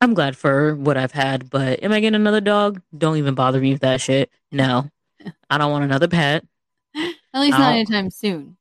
[0.00, 2.80] I'm glad for what I've had, but am I getting another dog?
[2.96, 4.30] Don't even bother me with that shit.
[4.50, 4.88] No,
[5.48, 6.44] I don't want another pet.
[6.96, 8.56] At least not anytime soon.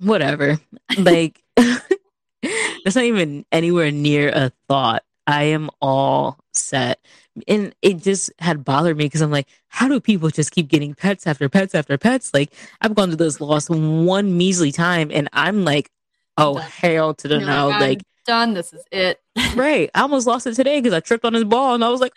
[0.00, 0.58] whatever.
[0.98, 5.04] Like that's not even anywhere near a thought.
[5.26, 7.04] I am all set.
[7.46, 10.94] And it just had bothered me because I'm like, how do people just keep getting
[10.94, 12.32] pets after pets after pets?
[12.32, 15.90] Like, I've gone through this loss one measly time and I'm like,
[16.38, 17.70] oh, hell to the no.
[17.70, 18.54] I'm Like, done.
[18.54, 19.20] This is it.
[19.54, 19.90] right.
[19.94, 22.12] I almost lost it today because I tripped on his ball and I was like,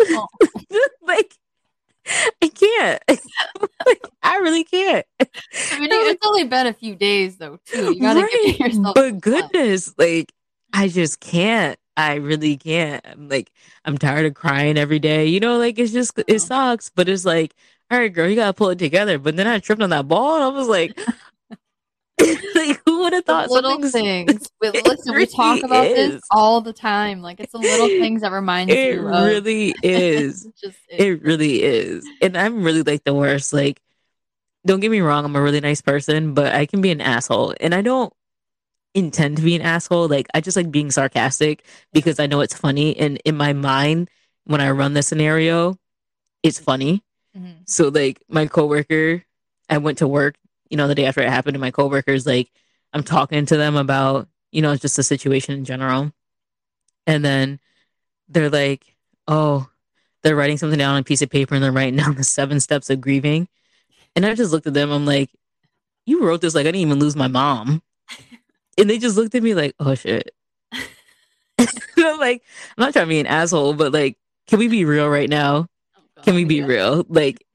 [0.00, 0.26] Oh.
[1.02, 1.34] like,
[2.42, 3.02] I can't.
[3.86, 5.06] like, I really can't.
[5.20, 7.94] I mean, it's only been a few days though, too.
[7.94, 8.94] You gotta give yourself.
[8.94, 9.18] But time.
[9.18, 10.32] goodness, like
[10.72, 11.78] I just can't.
[11.96, 13.04] I really can't.
[13.06, 13.50] I'm like
[13.84, 15.26] I'm tired of crying every day.
[15.26, 16.90] You know, like it's just it sucks.
[16.90, 17.54] But it's like,
[17.90, 19.18] all right, girl, you gotta pull it together.
[19.18, 20.98] But then I tripped on that ball and I was like,
[22.54, 24.48] like who would have thought little things.
[24.62, 26.12] Listen, we talk about is.
[26.12, 27.20] this all the time.
[27.20, 29.06] Like it's the little things that remind it you.
[29.06, 30.48] Of, really is.
[30.60, 32.06] Just it, It really is.
[32.22, 33.52] And I'm really like the worst.
[33.52, 33.80] Like,
[34.66, 37.54] don't get me wrong, I'm a really nice person, but I can be an asshole.
[37.60, 38.12] And I don't
[38.94, 40.08] intend to be an asshole.
[40.08, 42.96] Like, I just like being sarcastic because I know it's funny.
[42.96, 44.08] And in my mind,
[44.44, 45.76] when I run the scenario,
[46.42, 47.02] it's funny.
[47.36, 47.56] Mhm.
[47.66, 49.22] So, like, my coworker,
[49.68, 50.36] I went to work,
[50.70, 52.50] you know, the day after it happened, and my coworkers, like,
[52.92, 56.12] I'm talking to them about, you know, just the situation in general.
[57.06, 57.60] And then
[58.28, 58.96] they're like,
[59.28, 59.68] oh,
[60.22, 62.60] they're writing something down on a piece of paper and they're writing down the seven
[62.60, 63.48] steps of grieving.
[64.14, 65.30] And I just looked at them, I'm like,
[66.06, 67.82] you wrote this like I didn't even lose my mom.
[68.78, 70.34] And they just looked at me like, oh shit.
[71.58, 72.42] I'm like,
[72.76, 75.66] I'm not trying to be an asshole, but like, can we be real right now?
[75.96, 76.66] Oh, God, Can we be yeah.
[76.66, 77.06] real?
[77.08, 77.45] Like,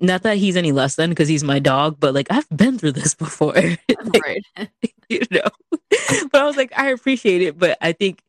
[0.00, 2.92] not that he's any less than because he's my dog, but like I've been through
[2.92, 3.54] this before.
[3.54, 4.44] Like, right.
[5.08, 5.48] you know.
[6.30, 8.20] but I was like, I appreciate it, but I think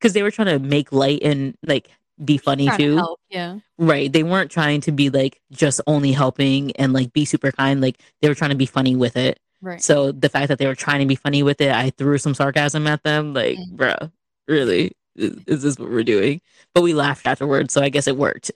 [0.00, 1.88] because they were trying to make light and like
[2.24, 2.96] be funny to too.
[2.96, 3.58] help, Yeah.
[3.78, 4.12] Right.
[4.12, 7.80] They weren't trying to be like just only helping and like be super kind.
[7.80, 9.38] Like they were trying to be funny with it.
[9.60, 9.82] Right.
[9.82, 12.34] So the fact that they were trying to be funny with it, I threw some
[12.34, 13.34] sarcasm at them.
[13.34, 13.76] Like, Mm.
[13.76, 14.12] bruh,
[14.46, 14.92] really?
[15.16, 16.40] Is, is this what we're doing?
[16.74, 18.52] But we laughed afterwards, so I guess it worked.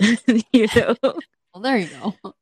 [0.53, 0.95] you know?
[1.55, 2.15] Well, there you go.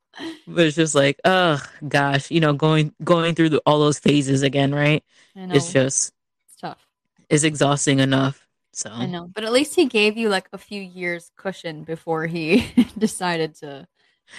[0.47, 4.43] But it's just like, oh gosh, you know, going going through the, all those phases
[4.43, 5.05] again, right?
[5.37, 5.55] I know.
[5.55, 6.13] It's just
[6.47, 6.85] it's tough.
[7.29, 8.45] it's exhausting enough.
[8.73, 9.31] So I know.
[9.33, 12.67] But at least he gave you like a few years cushion before he
[12.99, 13.87] decided to.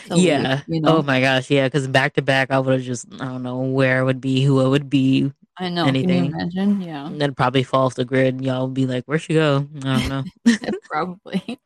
[0.08, 0.62] to leave, yeah.
[0.68, 0.98] you know?
[0.98, 1.68] Oh my gosh, yeah.
[1.68, 4.44] Because back to back, I would have just I don't know where I would be,
[4.44, 5.86] who I would be, I know.
[5.86, 6.26] Can anything.
[6.26, 6.82] you imagine?
[6.82, 7.06] Yeah.
[7.06, 8.36] and then probably fall off the grid.
[8.36, 10.24] And y'all would be like, "Where'd she go?" I don't know.
[10.84, 11.60] Probably.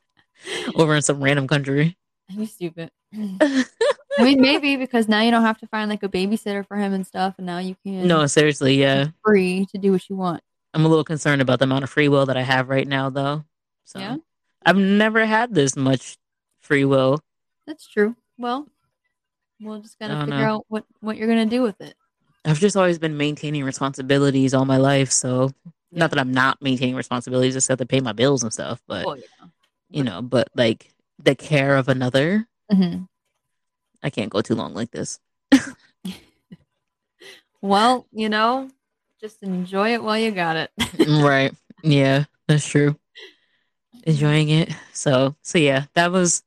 [0.75, 1.97] Over in some random country.
[2.29, 2.91] You stupid.
[3.13, 6.93] I mean, maybe because now you don't have to find like a babysitter for him
[6.93, 9.07] and stuff, and now you can No, seriously, yeah.
[9.23, 10.41] free to do what you want.
[10.73, 13.09] I'm a little concerned about the amount of free will that I have right now,
[13.09, 13.45] though.
[13.83, 14.17] So Yeah,
[14.65, 16.17] I've never had this much
[16.61, 17.19] free will.
[17.67, 18.15] that's true.
[18.37, 18.67] Well,
[19.61, 20.55] we'll just gotta figure know.
[20.55, 21.93] out what what you're gonna do with it.
[22.43, 25.11] I've just always been maintaining responsibilities all my life.
[25.11, 25.51] So
[25.91, 25.99] Yeah.
[25.99, 28.81] not that I'm not maintaining responsibilities, just have to pay my bills and stuff.
[28.87, 29.47] But Well, yeah.
[29.89, 33.07] you know, but like the care of another, Mhm.
[34.03, 35.19] I can't go too long like this.
[37.61, 38.69] Well, you know,
[39.19, 40.71] just enjoy it while you got it.
[41.07, 41.51] right.
[41.81, 42.99] Yeah, that's true.
[44.03, 44.69] Enjoying it.
[44.93, 46.43] So so yeah, that was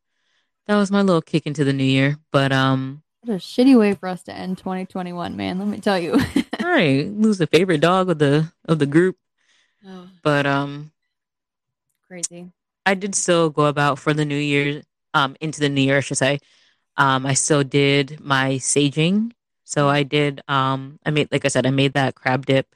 [0.66, 2.18] that was my little kick into the new year.
[2.30, 5.58] But um What a shitty way for us to end 2021, man.
[5.58, 6.12] Let me tell you.
[6.12, 6.20] all
[6.62, 9.16] right, lose the favorite dog of the of the group.
[9.84, 10.92] oh, But um
[12.06, 12.52] crazy.
[12.88, 14.80] I did still go about for the new year,
[15.12, 16.40] um, into the new year, I should say.
[16.96, 19.32] Um, I still did my saging.
[19.64, 22.66] So I did, um, I made, like I said, I made that crab dip.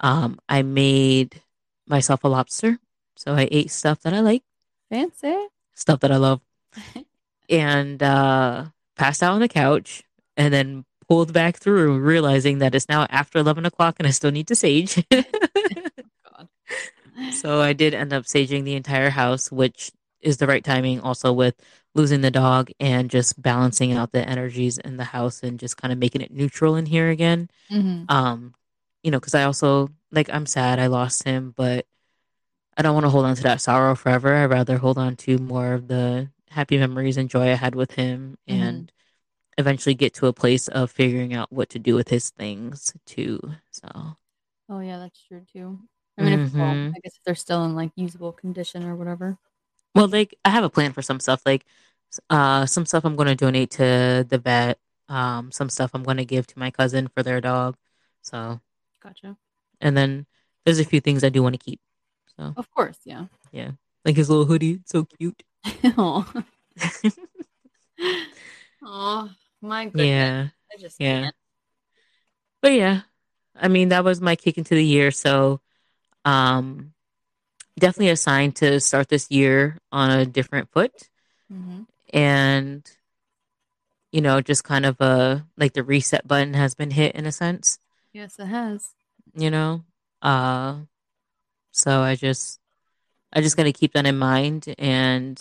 [0.00, 1.40] Um, I made
[1.86, 2.78] myself a lobster.
[3.16, 4.42] So I ate stuff that I like,
[4.90, 5.34] Fancy.
[5.74, 6.42] stuff that I love,
[7.48, 10.04] and uh, passed out on the couch
[10.36, 14.30] and then pulled back through, realizing that it's now after 11 o'clock and I still
[14.30, 15.02] need to sage.
[17.30, 19.90] So I did end up saging the entire house, which
[20.20, 21.54] is the right timing also with
[21.94, 25.92] losing the dog and just balancing out the energies in the house and just kind
[25.92, 27.48] of making it neutral in here again.
[27.70, 28.54] hmm Um,
[29.02, 31.86] you know, because I also like I'm sad I lost him, but
[32.76, 34.34] I don't want to hold on to that sorrow forever.
[34.34, 37.92] I'd rather hold on to more of the happy memories and joy I had with
[37.92, 38.54] him Mhm.
[38.60, 38.92] and
[39.58, 43.40] eventually get to a place of figuring out what to do with his things too.
[43.72, 44.16] So
[44.68, 45.80] Oh yeah, that's true too.
[46.18, 46.64] I mean, if, well.
[46.66, 49.38] I guess if they're still in like usable condition or whatever.
[49.94, 51.42] Well, like I have a plan for some stuff.
[51.46, 51.64] Like,
[52.30, 54.78] uh, some stuff I'm going to donate to the vet.
[55.08, 57.76] Um, some stuff I'm going to give to my cousin for their dog.
[58.22, 58.60] So,
[59.02, 59.36] Gotcha.
[59.80, 60.26] and then
[60.64, 61.80] there's a few things I do want to keep.
[62.36, 63.26] So, Of course, yeah.
[63.52, 63.72] Yeah,
[64.04, 65.42] like his little hoodie, it's so cute.
[65.96, 66.30] oh,
[68.84, 69.30] oh,
[69.62, 70.06] my goodness.
[70.06, 71.22] yeah, I just yeah.
[71.22, 71.34] can't.
[72.60, 73.00] but yeah,
[73.56, 75.10] I mean that was my kick into the year.
[75.10, 75.60] So,
[76.28, 76.92] um,
[77.78, 80.92] definitely a sign to start this year on a different foot,
[81.52, 81.82] Mm-hmm.
[82.12, 82.82] and
[84.12, 87.32] you know, just kind of a like the reset button has been hit in a
[87.32, 87.78] sense.
[88.12, 88.94] Yes, it has.
[89.34, 89.84] You know,
[90.22, 90.76] uh,
[91.72, 92.58] so I just
[93.32, 95.38] I just got to keep that in mind and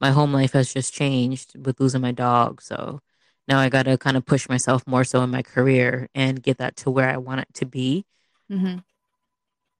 [0.00, 2.62] my home life has just changed with losing my dog.
[2.62, 3.00] So
[3.48, 6.58] now I got to kind of push myself more so in my career and get
[6.58, 8.04] that to where I want it to be
[8.50, 8.78] Mm-hmm.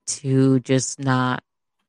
[0.07, 1.43] To just not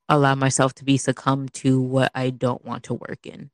[0.08, 3.50] allow myself to be succumb to what I don't want to work in.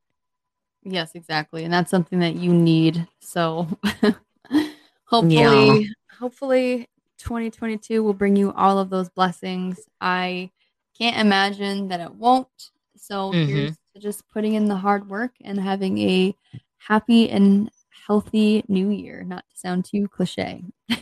[0.83, 1.63] Yes, exactly.
[1.63, 3.07] And that's something that you need.
[3.19, 3.67] So
[5.05, 5.89] hopefully,
[6.19, 6.89] hopefully
[7.19, 9.79] 2022 will bring you all of those blessings.
[9.99, 10.49] I
[10.97, 12.71] can't imagine that it won't.
[12.97, 13.47] So Mhm.
[13.47, 16.35] here's just putting in the hard work and having a
[16.77, 17.69] happy and
[18.07, 19.23] healthy new year.
[19.23, 20.63] Not to sound too cliche.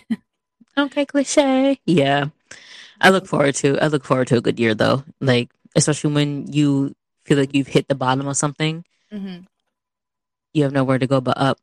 [0.77, 1.79] Okay, cliche.
[1.85, 2.27] Yeah.
[3.01, 5.03] I look forward to I look forward to a good year though.
[5.21, 6.95] Like especially when you
[7.25, 8.83] feel like you've hit the bottom of something,
[9.13, 9.43] Mm-hmm.
[10.53, 11.57] you have nowhere to go but up.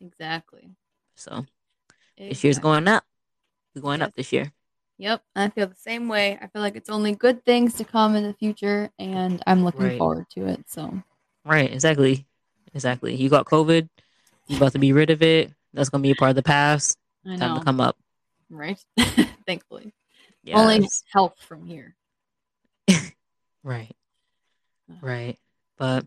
[0.00, 0.70] Exactly.
[1.14, 1.46] So
[2.18, 3.04] this year's going up.
[3.74, 4.08] We're going Yes.
[4.08, 4.52] up this year.
[4.98, 6.38] Yep, I feel the same way.
[6.40, 9.82] I feel like it's only good things to come in the future, and I'm looking
[9.82, 9.98] Right.
[9.98, 10.64] forward to it.
[10.70, 11.02] So,
[11.44, 12.26] Right, exactly.
[12.72, 13.14] Exactly.
[13.14, 13.88] You got COVID,
[14.48, 15.52] you about to be rid of it.
[15.74, 16.96] That's gonna be a part of the past.
[17.26, 17.98] I Time know, to come up.
[18.48, 18.82] right?
[19.46, 19.92] Thankfully,
[20.46, 20.56] Yes.
[20.56, 21.94] only health from here.
[23.64, 23.96] Right.
[25.02, 25.36] Right.
[25.76, 26.06] But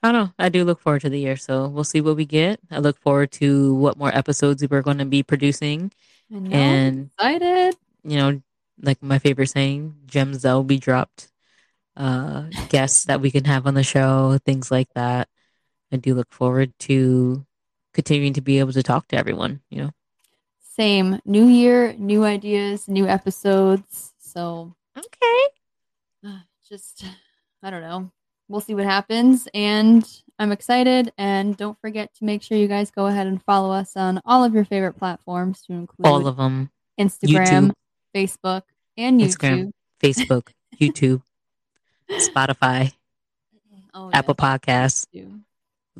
[0.00, 0.32] I don't know.
[0.38, 2.60] I do look forward to the year, so we'll see what we get.
[2.70, 5.90] I look forward to what more episodes we're going to be producing,
[6.30, 6.56] know.
[6.56, 7.74] and excited.
[8.04, 8.40] you know,
[8.80, 11.32] like my favorite saying, gems that will be dropped,
[11.96, 15.28] uh, guests that we can have on the show, things like that.
[15.90, 17.44] I do look forward to
[17.92, 19.62] continuing to be able to talk to everyone.
[19.68, 19.90] You know.
[20.80, 21.20] Same.
[21.26, 24.14] New year, new ideas, new episodes.
[24.18, 25.42] So, Okay.
[26.26, 27.04] uh, just
[27.62, 28.10] I don't know.
[28.48, 30.08] We'll see what happens, and
[30.38, 31.12] I'm excited.
[31.18, 34.42] And don't forget to make sure you guys go ahead and follow us on all
[34.42, 36.70] of your favorite platforms, to include All of them.
[36.98, 37.72] Instagram,
[38.14, 38.62] Facebook,
[38.96, 39.36] and YouTube.
[39.36, 39.72] Instagram.
[40.02, 40.48] Facebook,
[40.80, 41.22] YouTube,
[42.10, 42.94] Spotify,
[43.92, 45.04] Oh, Apple Podcasts.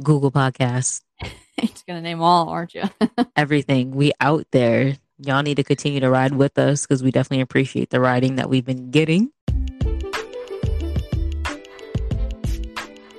[0.03, 1.03] Google Podcasts,
[1.63, 2.85] You're gonna name all, aren't you?
[3.37, 3.91] everything.
[3.93, 4.97] We out there.
[5.19, 8.49] Y'all need to continue to ride with us because we definitely appreciate the riding that
[8.49, 9.31] we've been getting.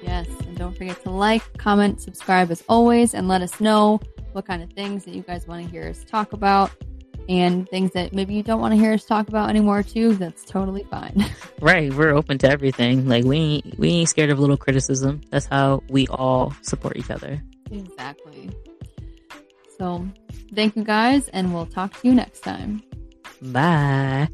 [0.01, 3.99] yes, and don't forget to like, comment, subscribe as always, and let us know
[4.33, 6.71] what kind of things that you guys want to hear us talk about,
[7.29, 10.15] and things that maybe you don't want to hear us talk about anymore too.
[10.15, 11.25] That's totally fine.
[11.61, 13.07] Right, we're open to everything.
[13.07, 15.21] Like we ain't, we ain't scared of a little criticism.
[15.29, 17.39] That's how we all support each other.
[17.71, 18.49] Exactly.
[19.77, 20.07] So,
[20.53, 22.83] thank you guys, and we'll talk to you next time.
[23.41, 24.29] Bye.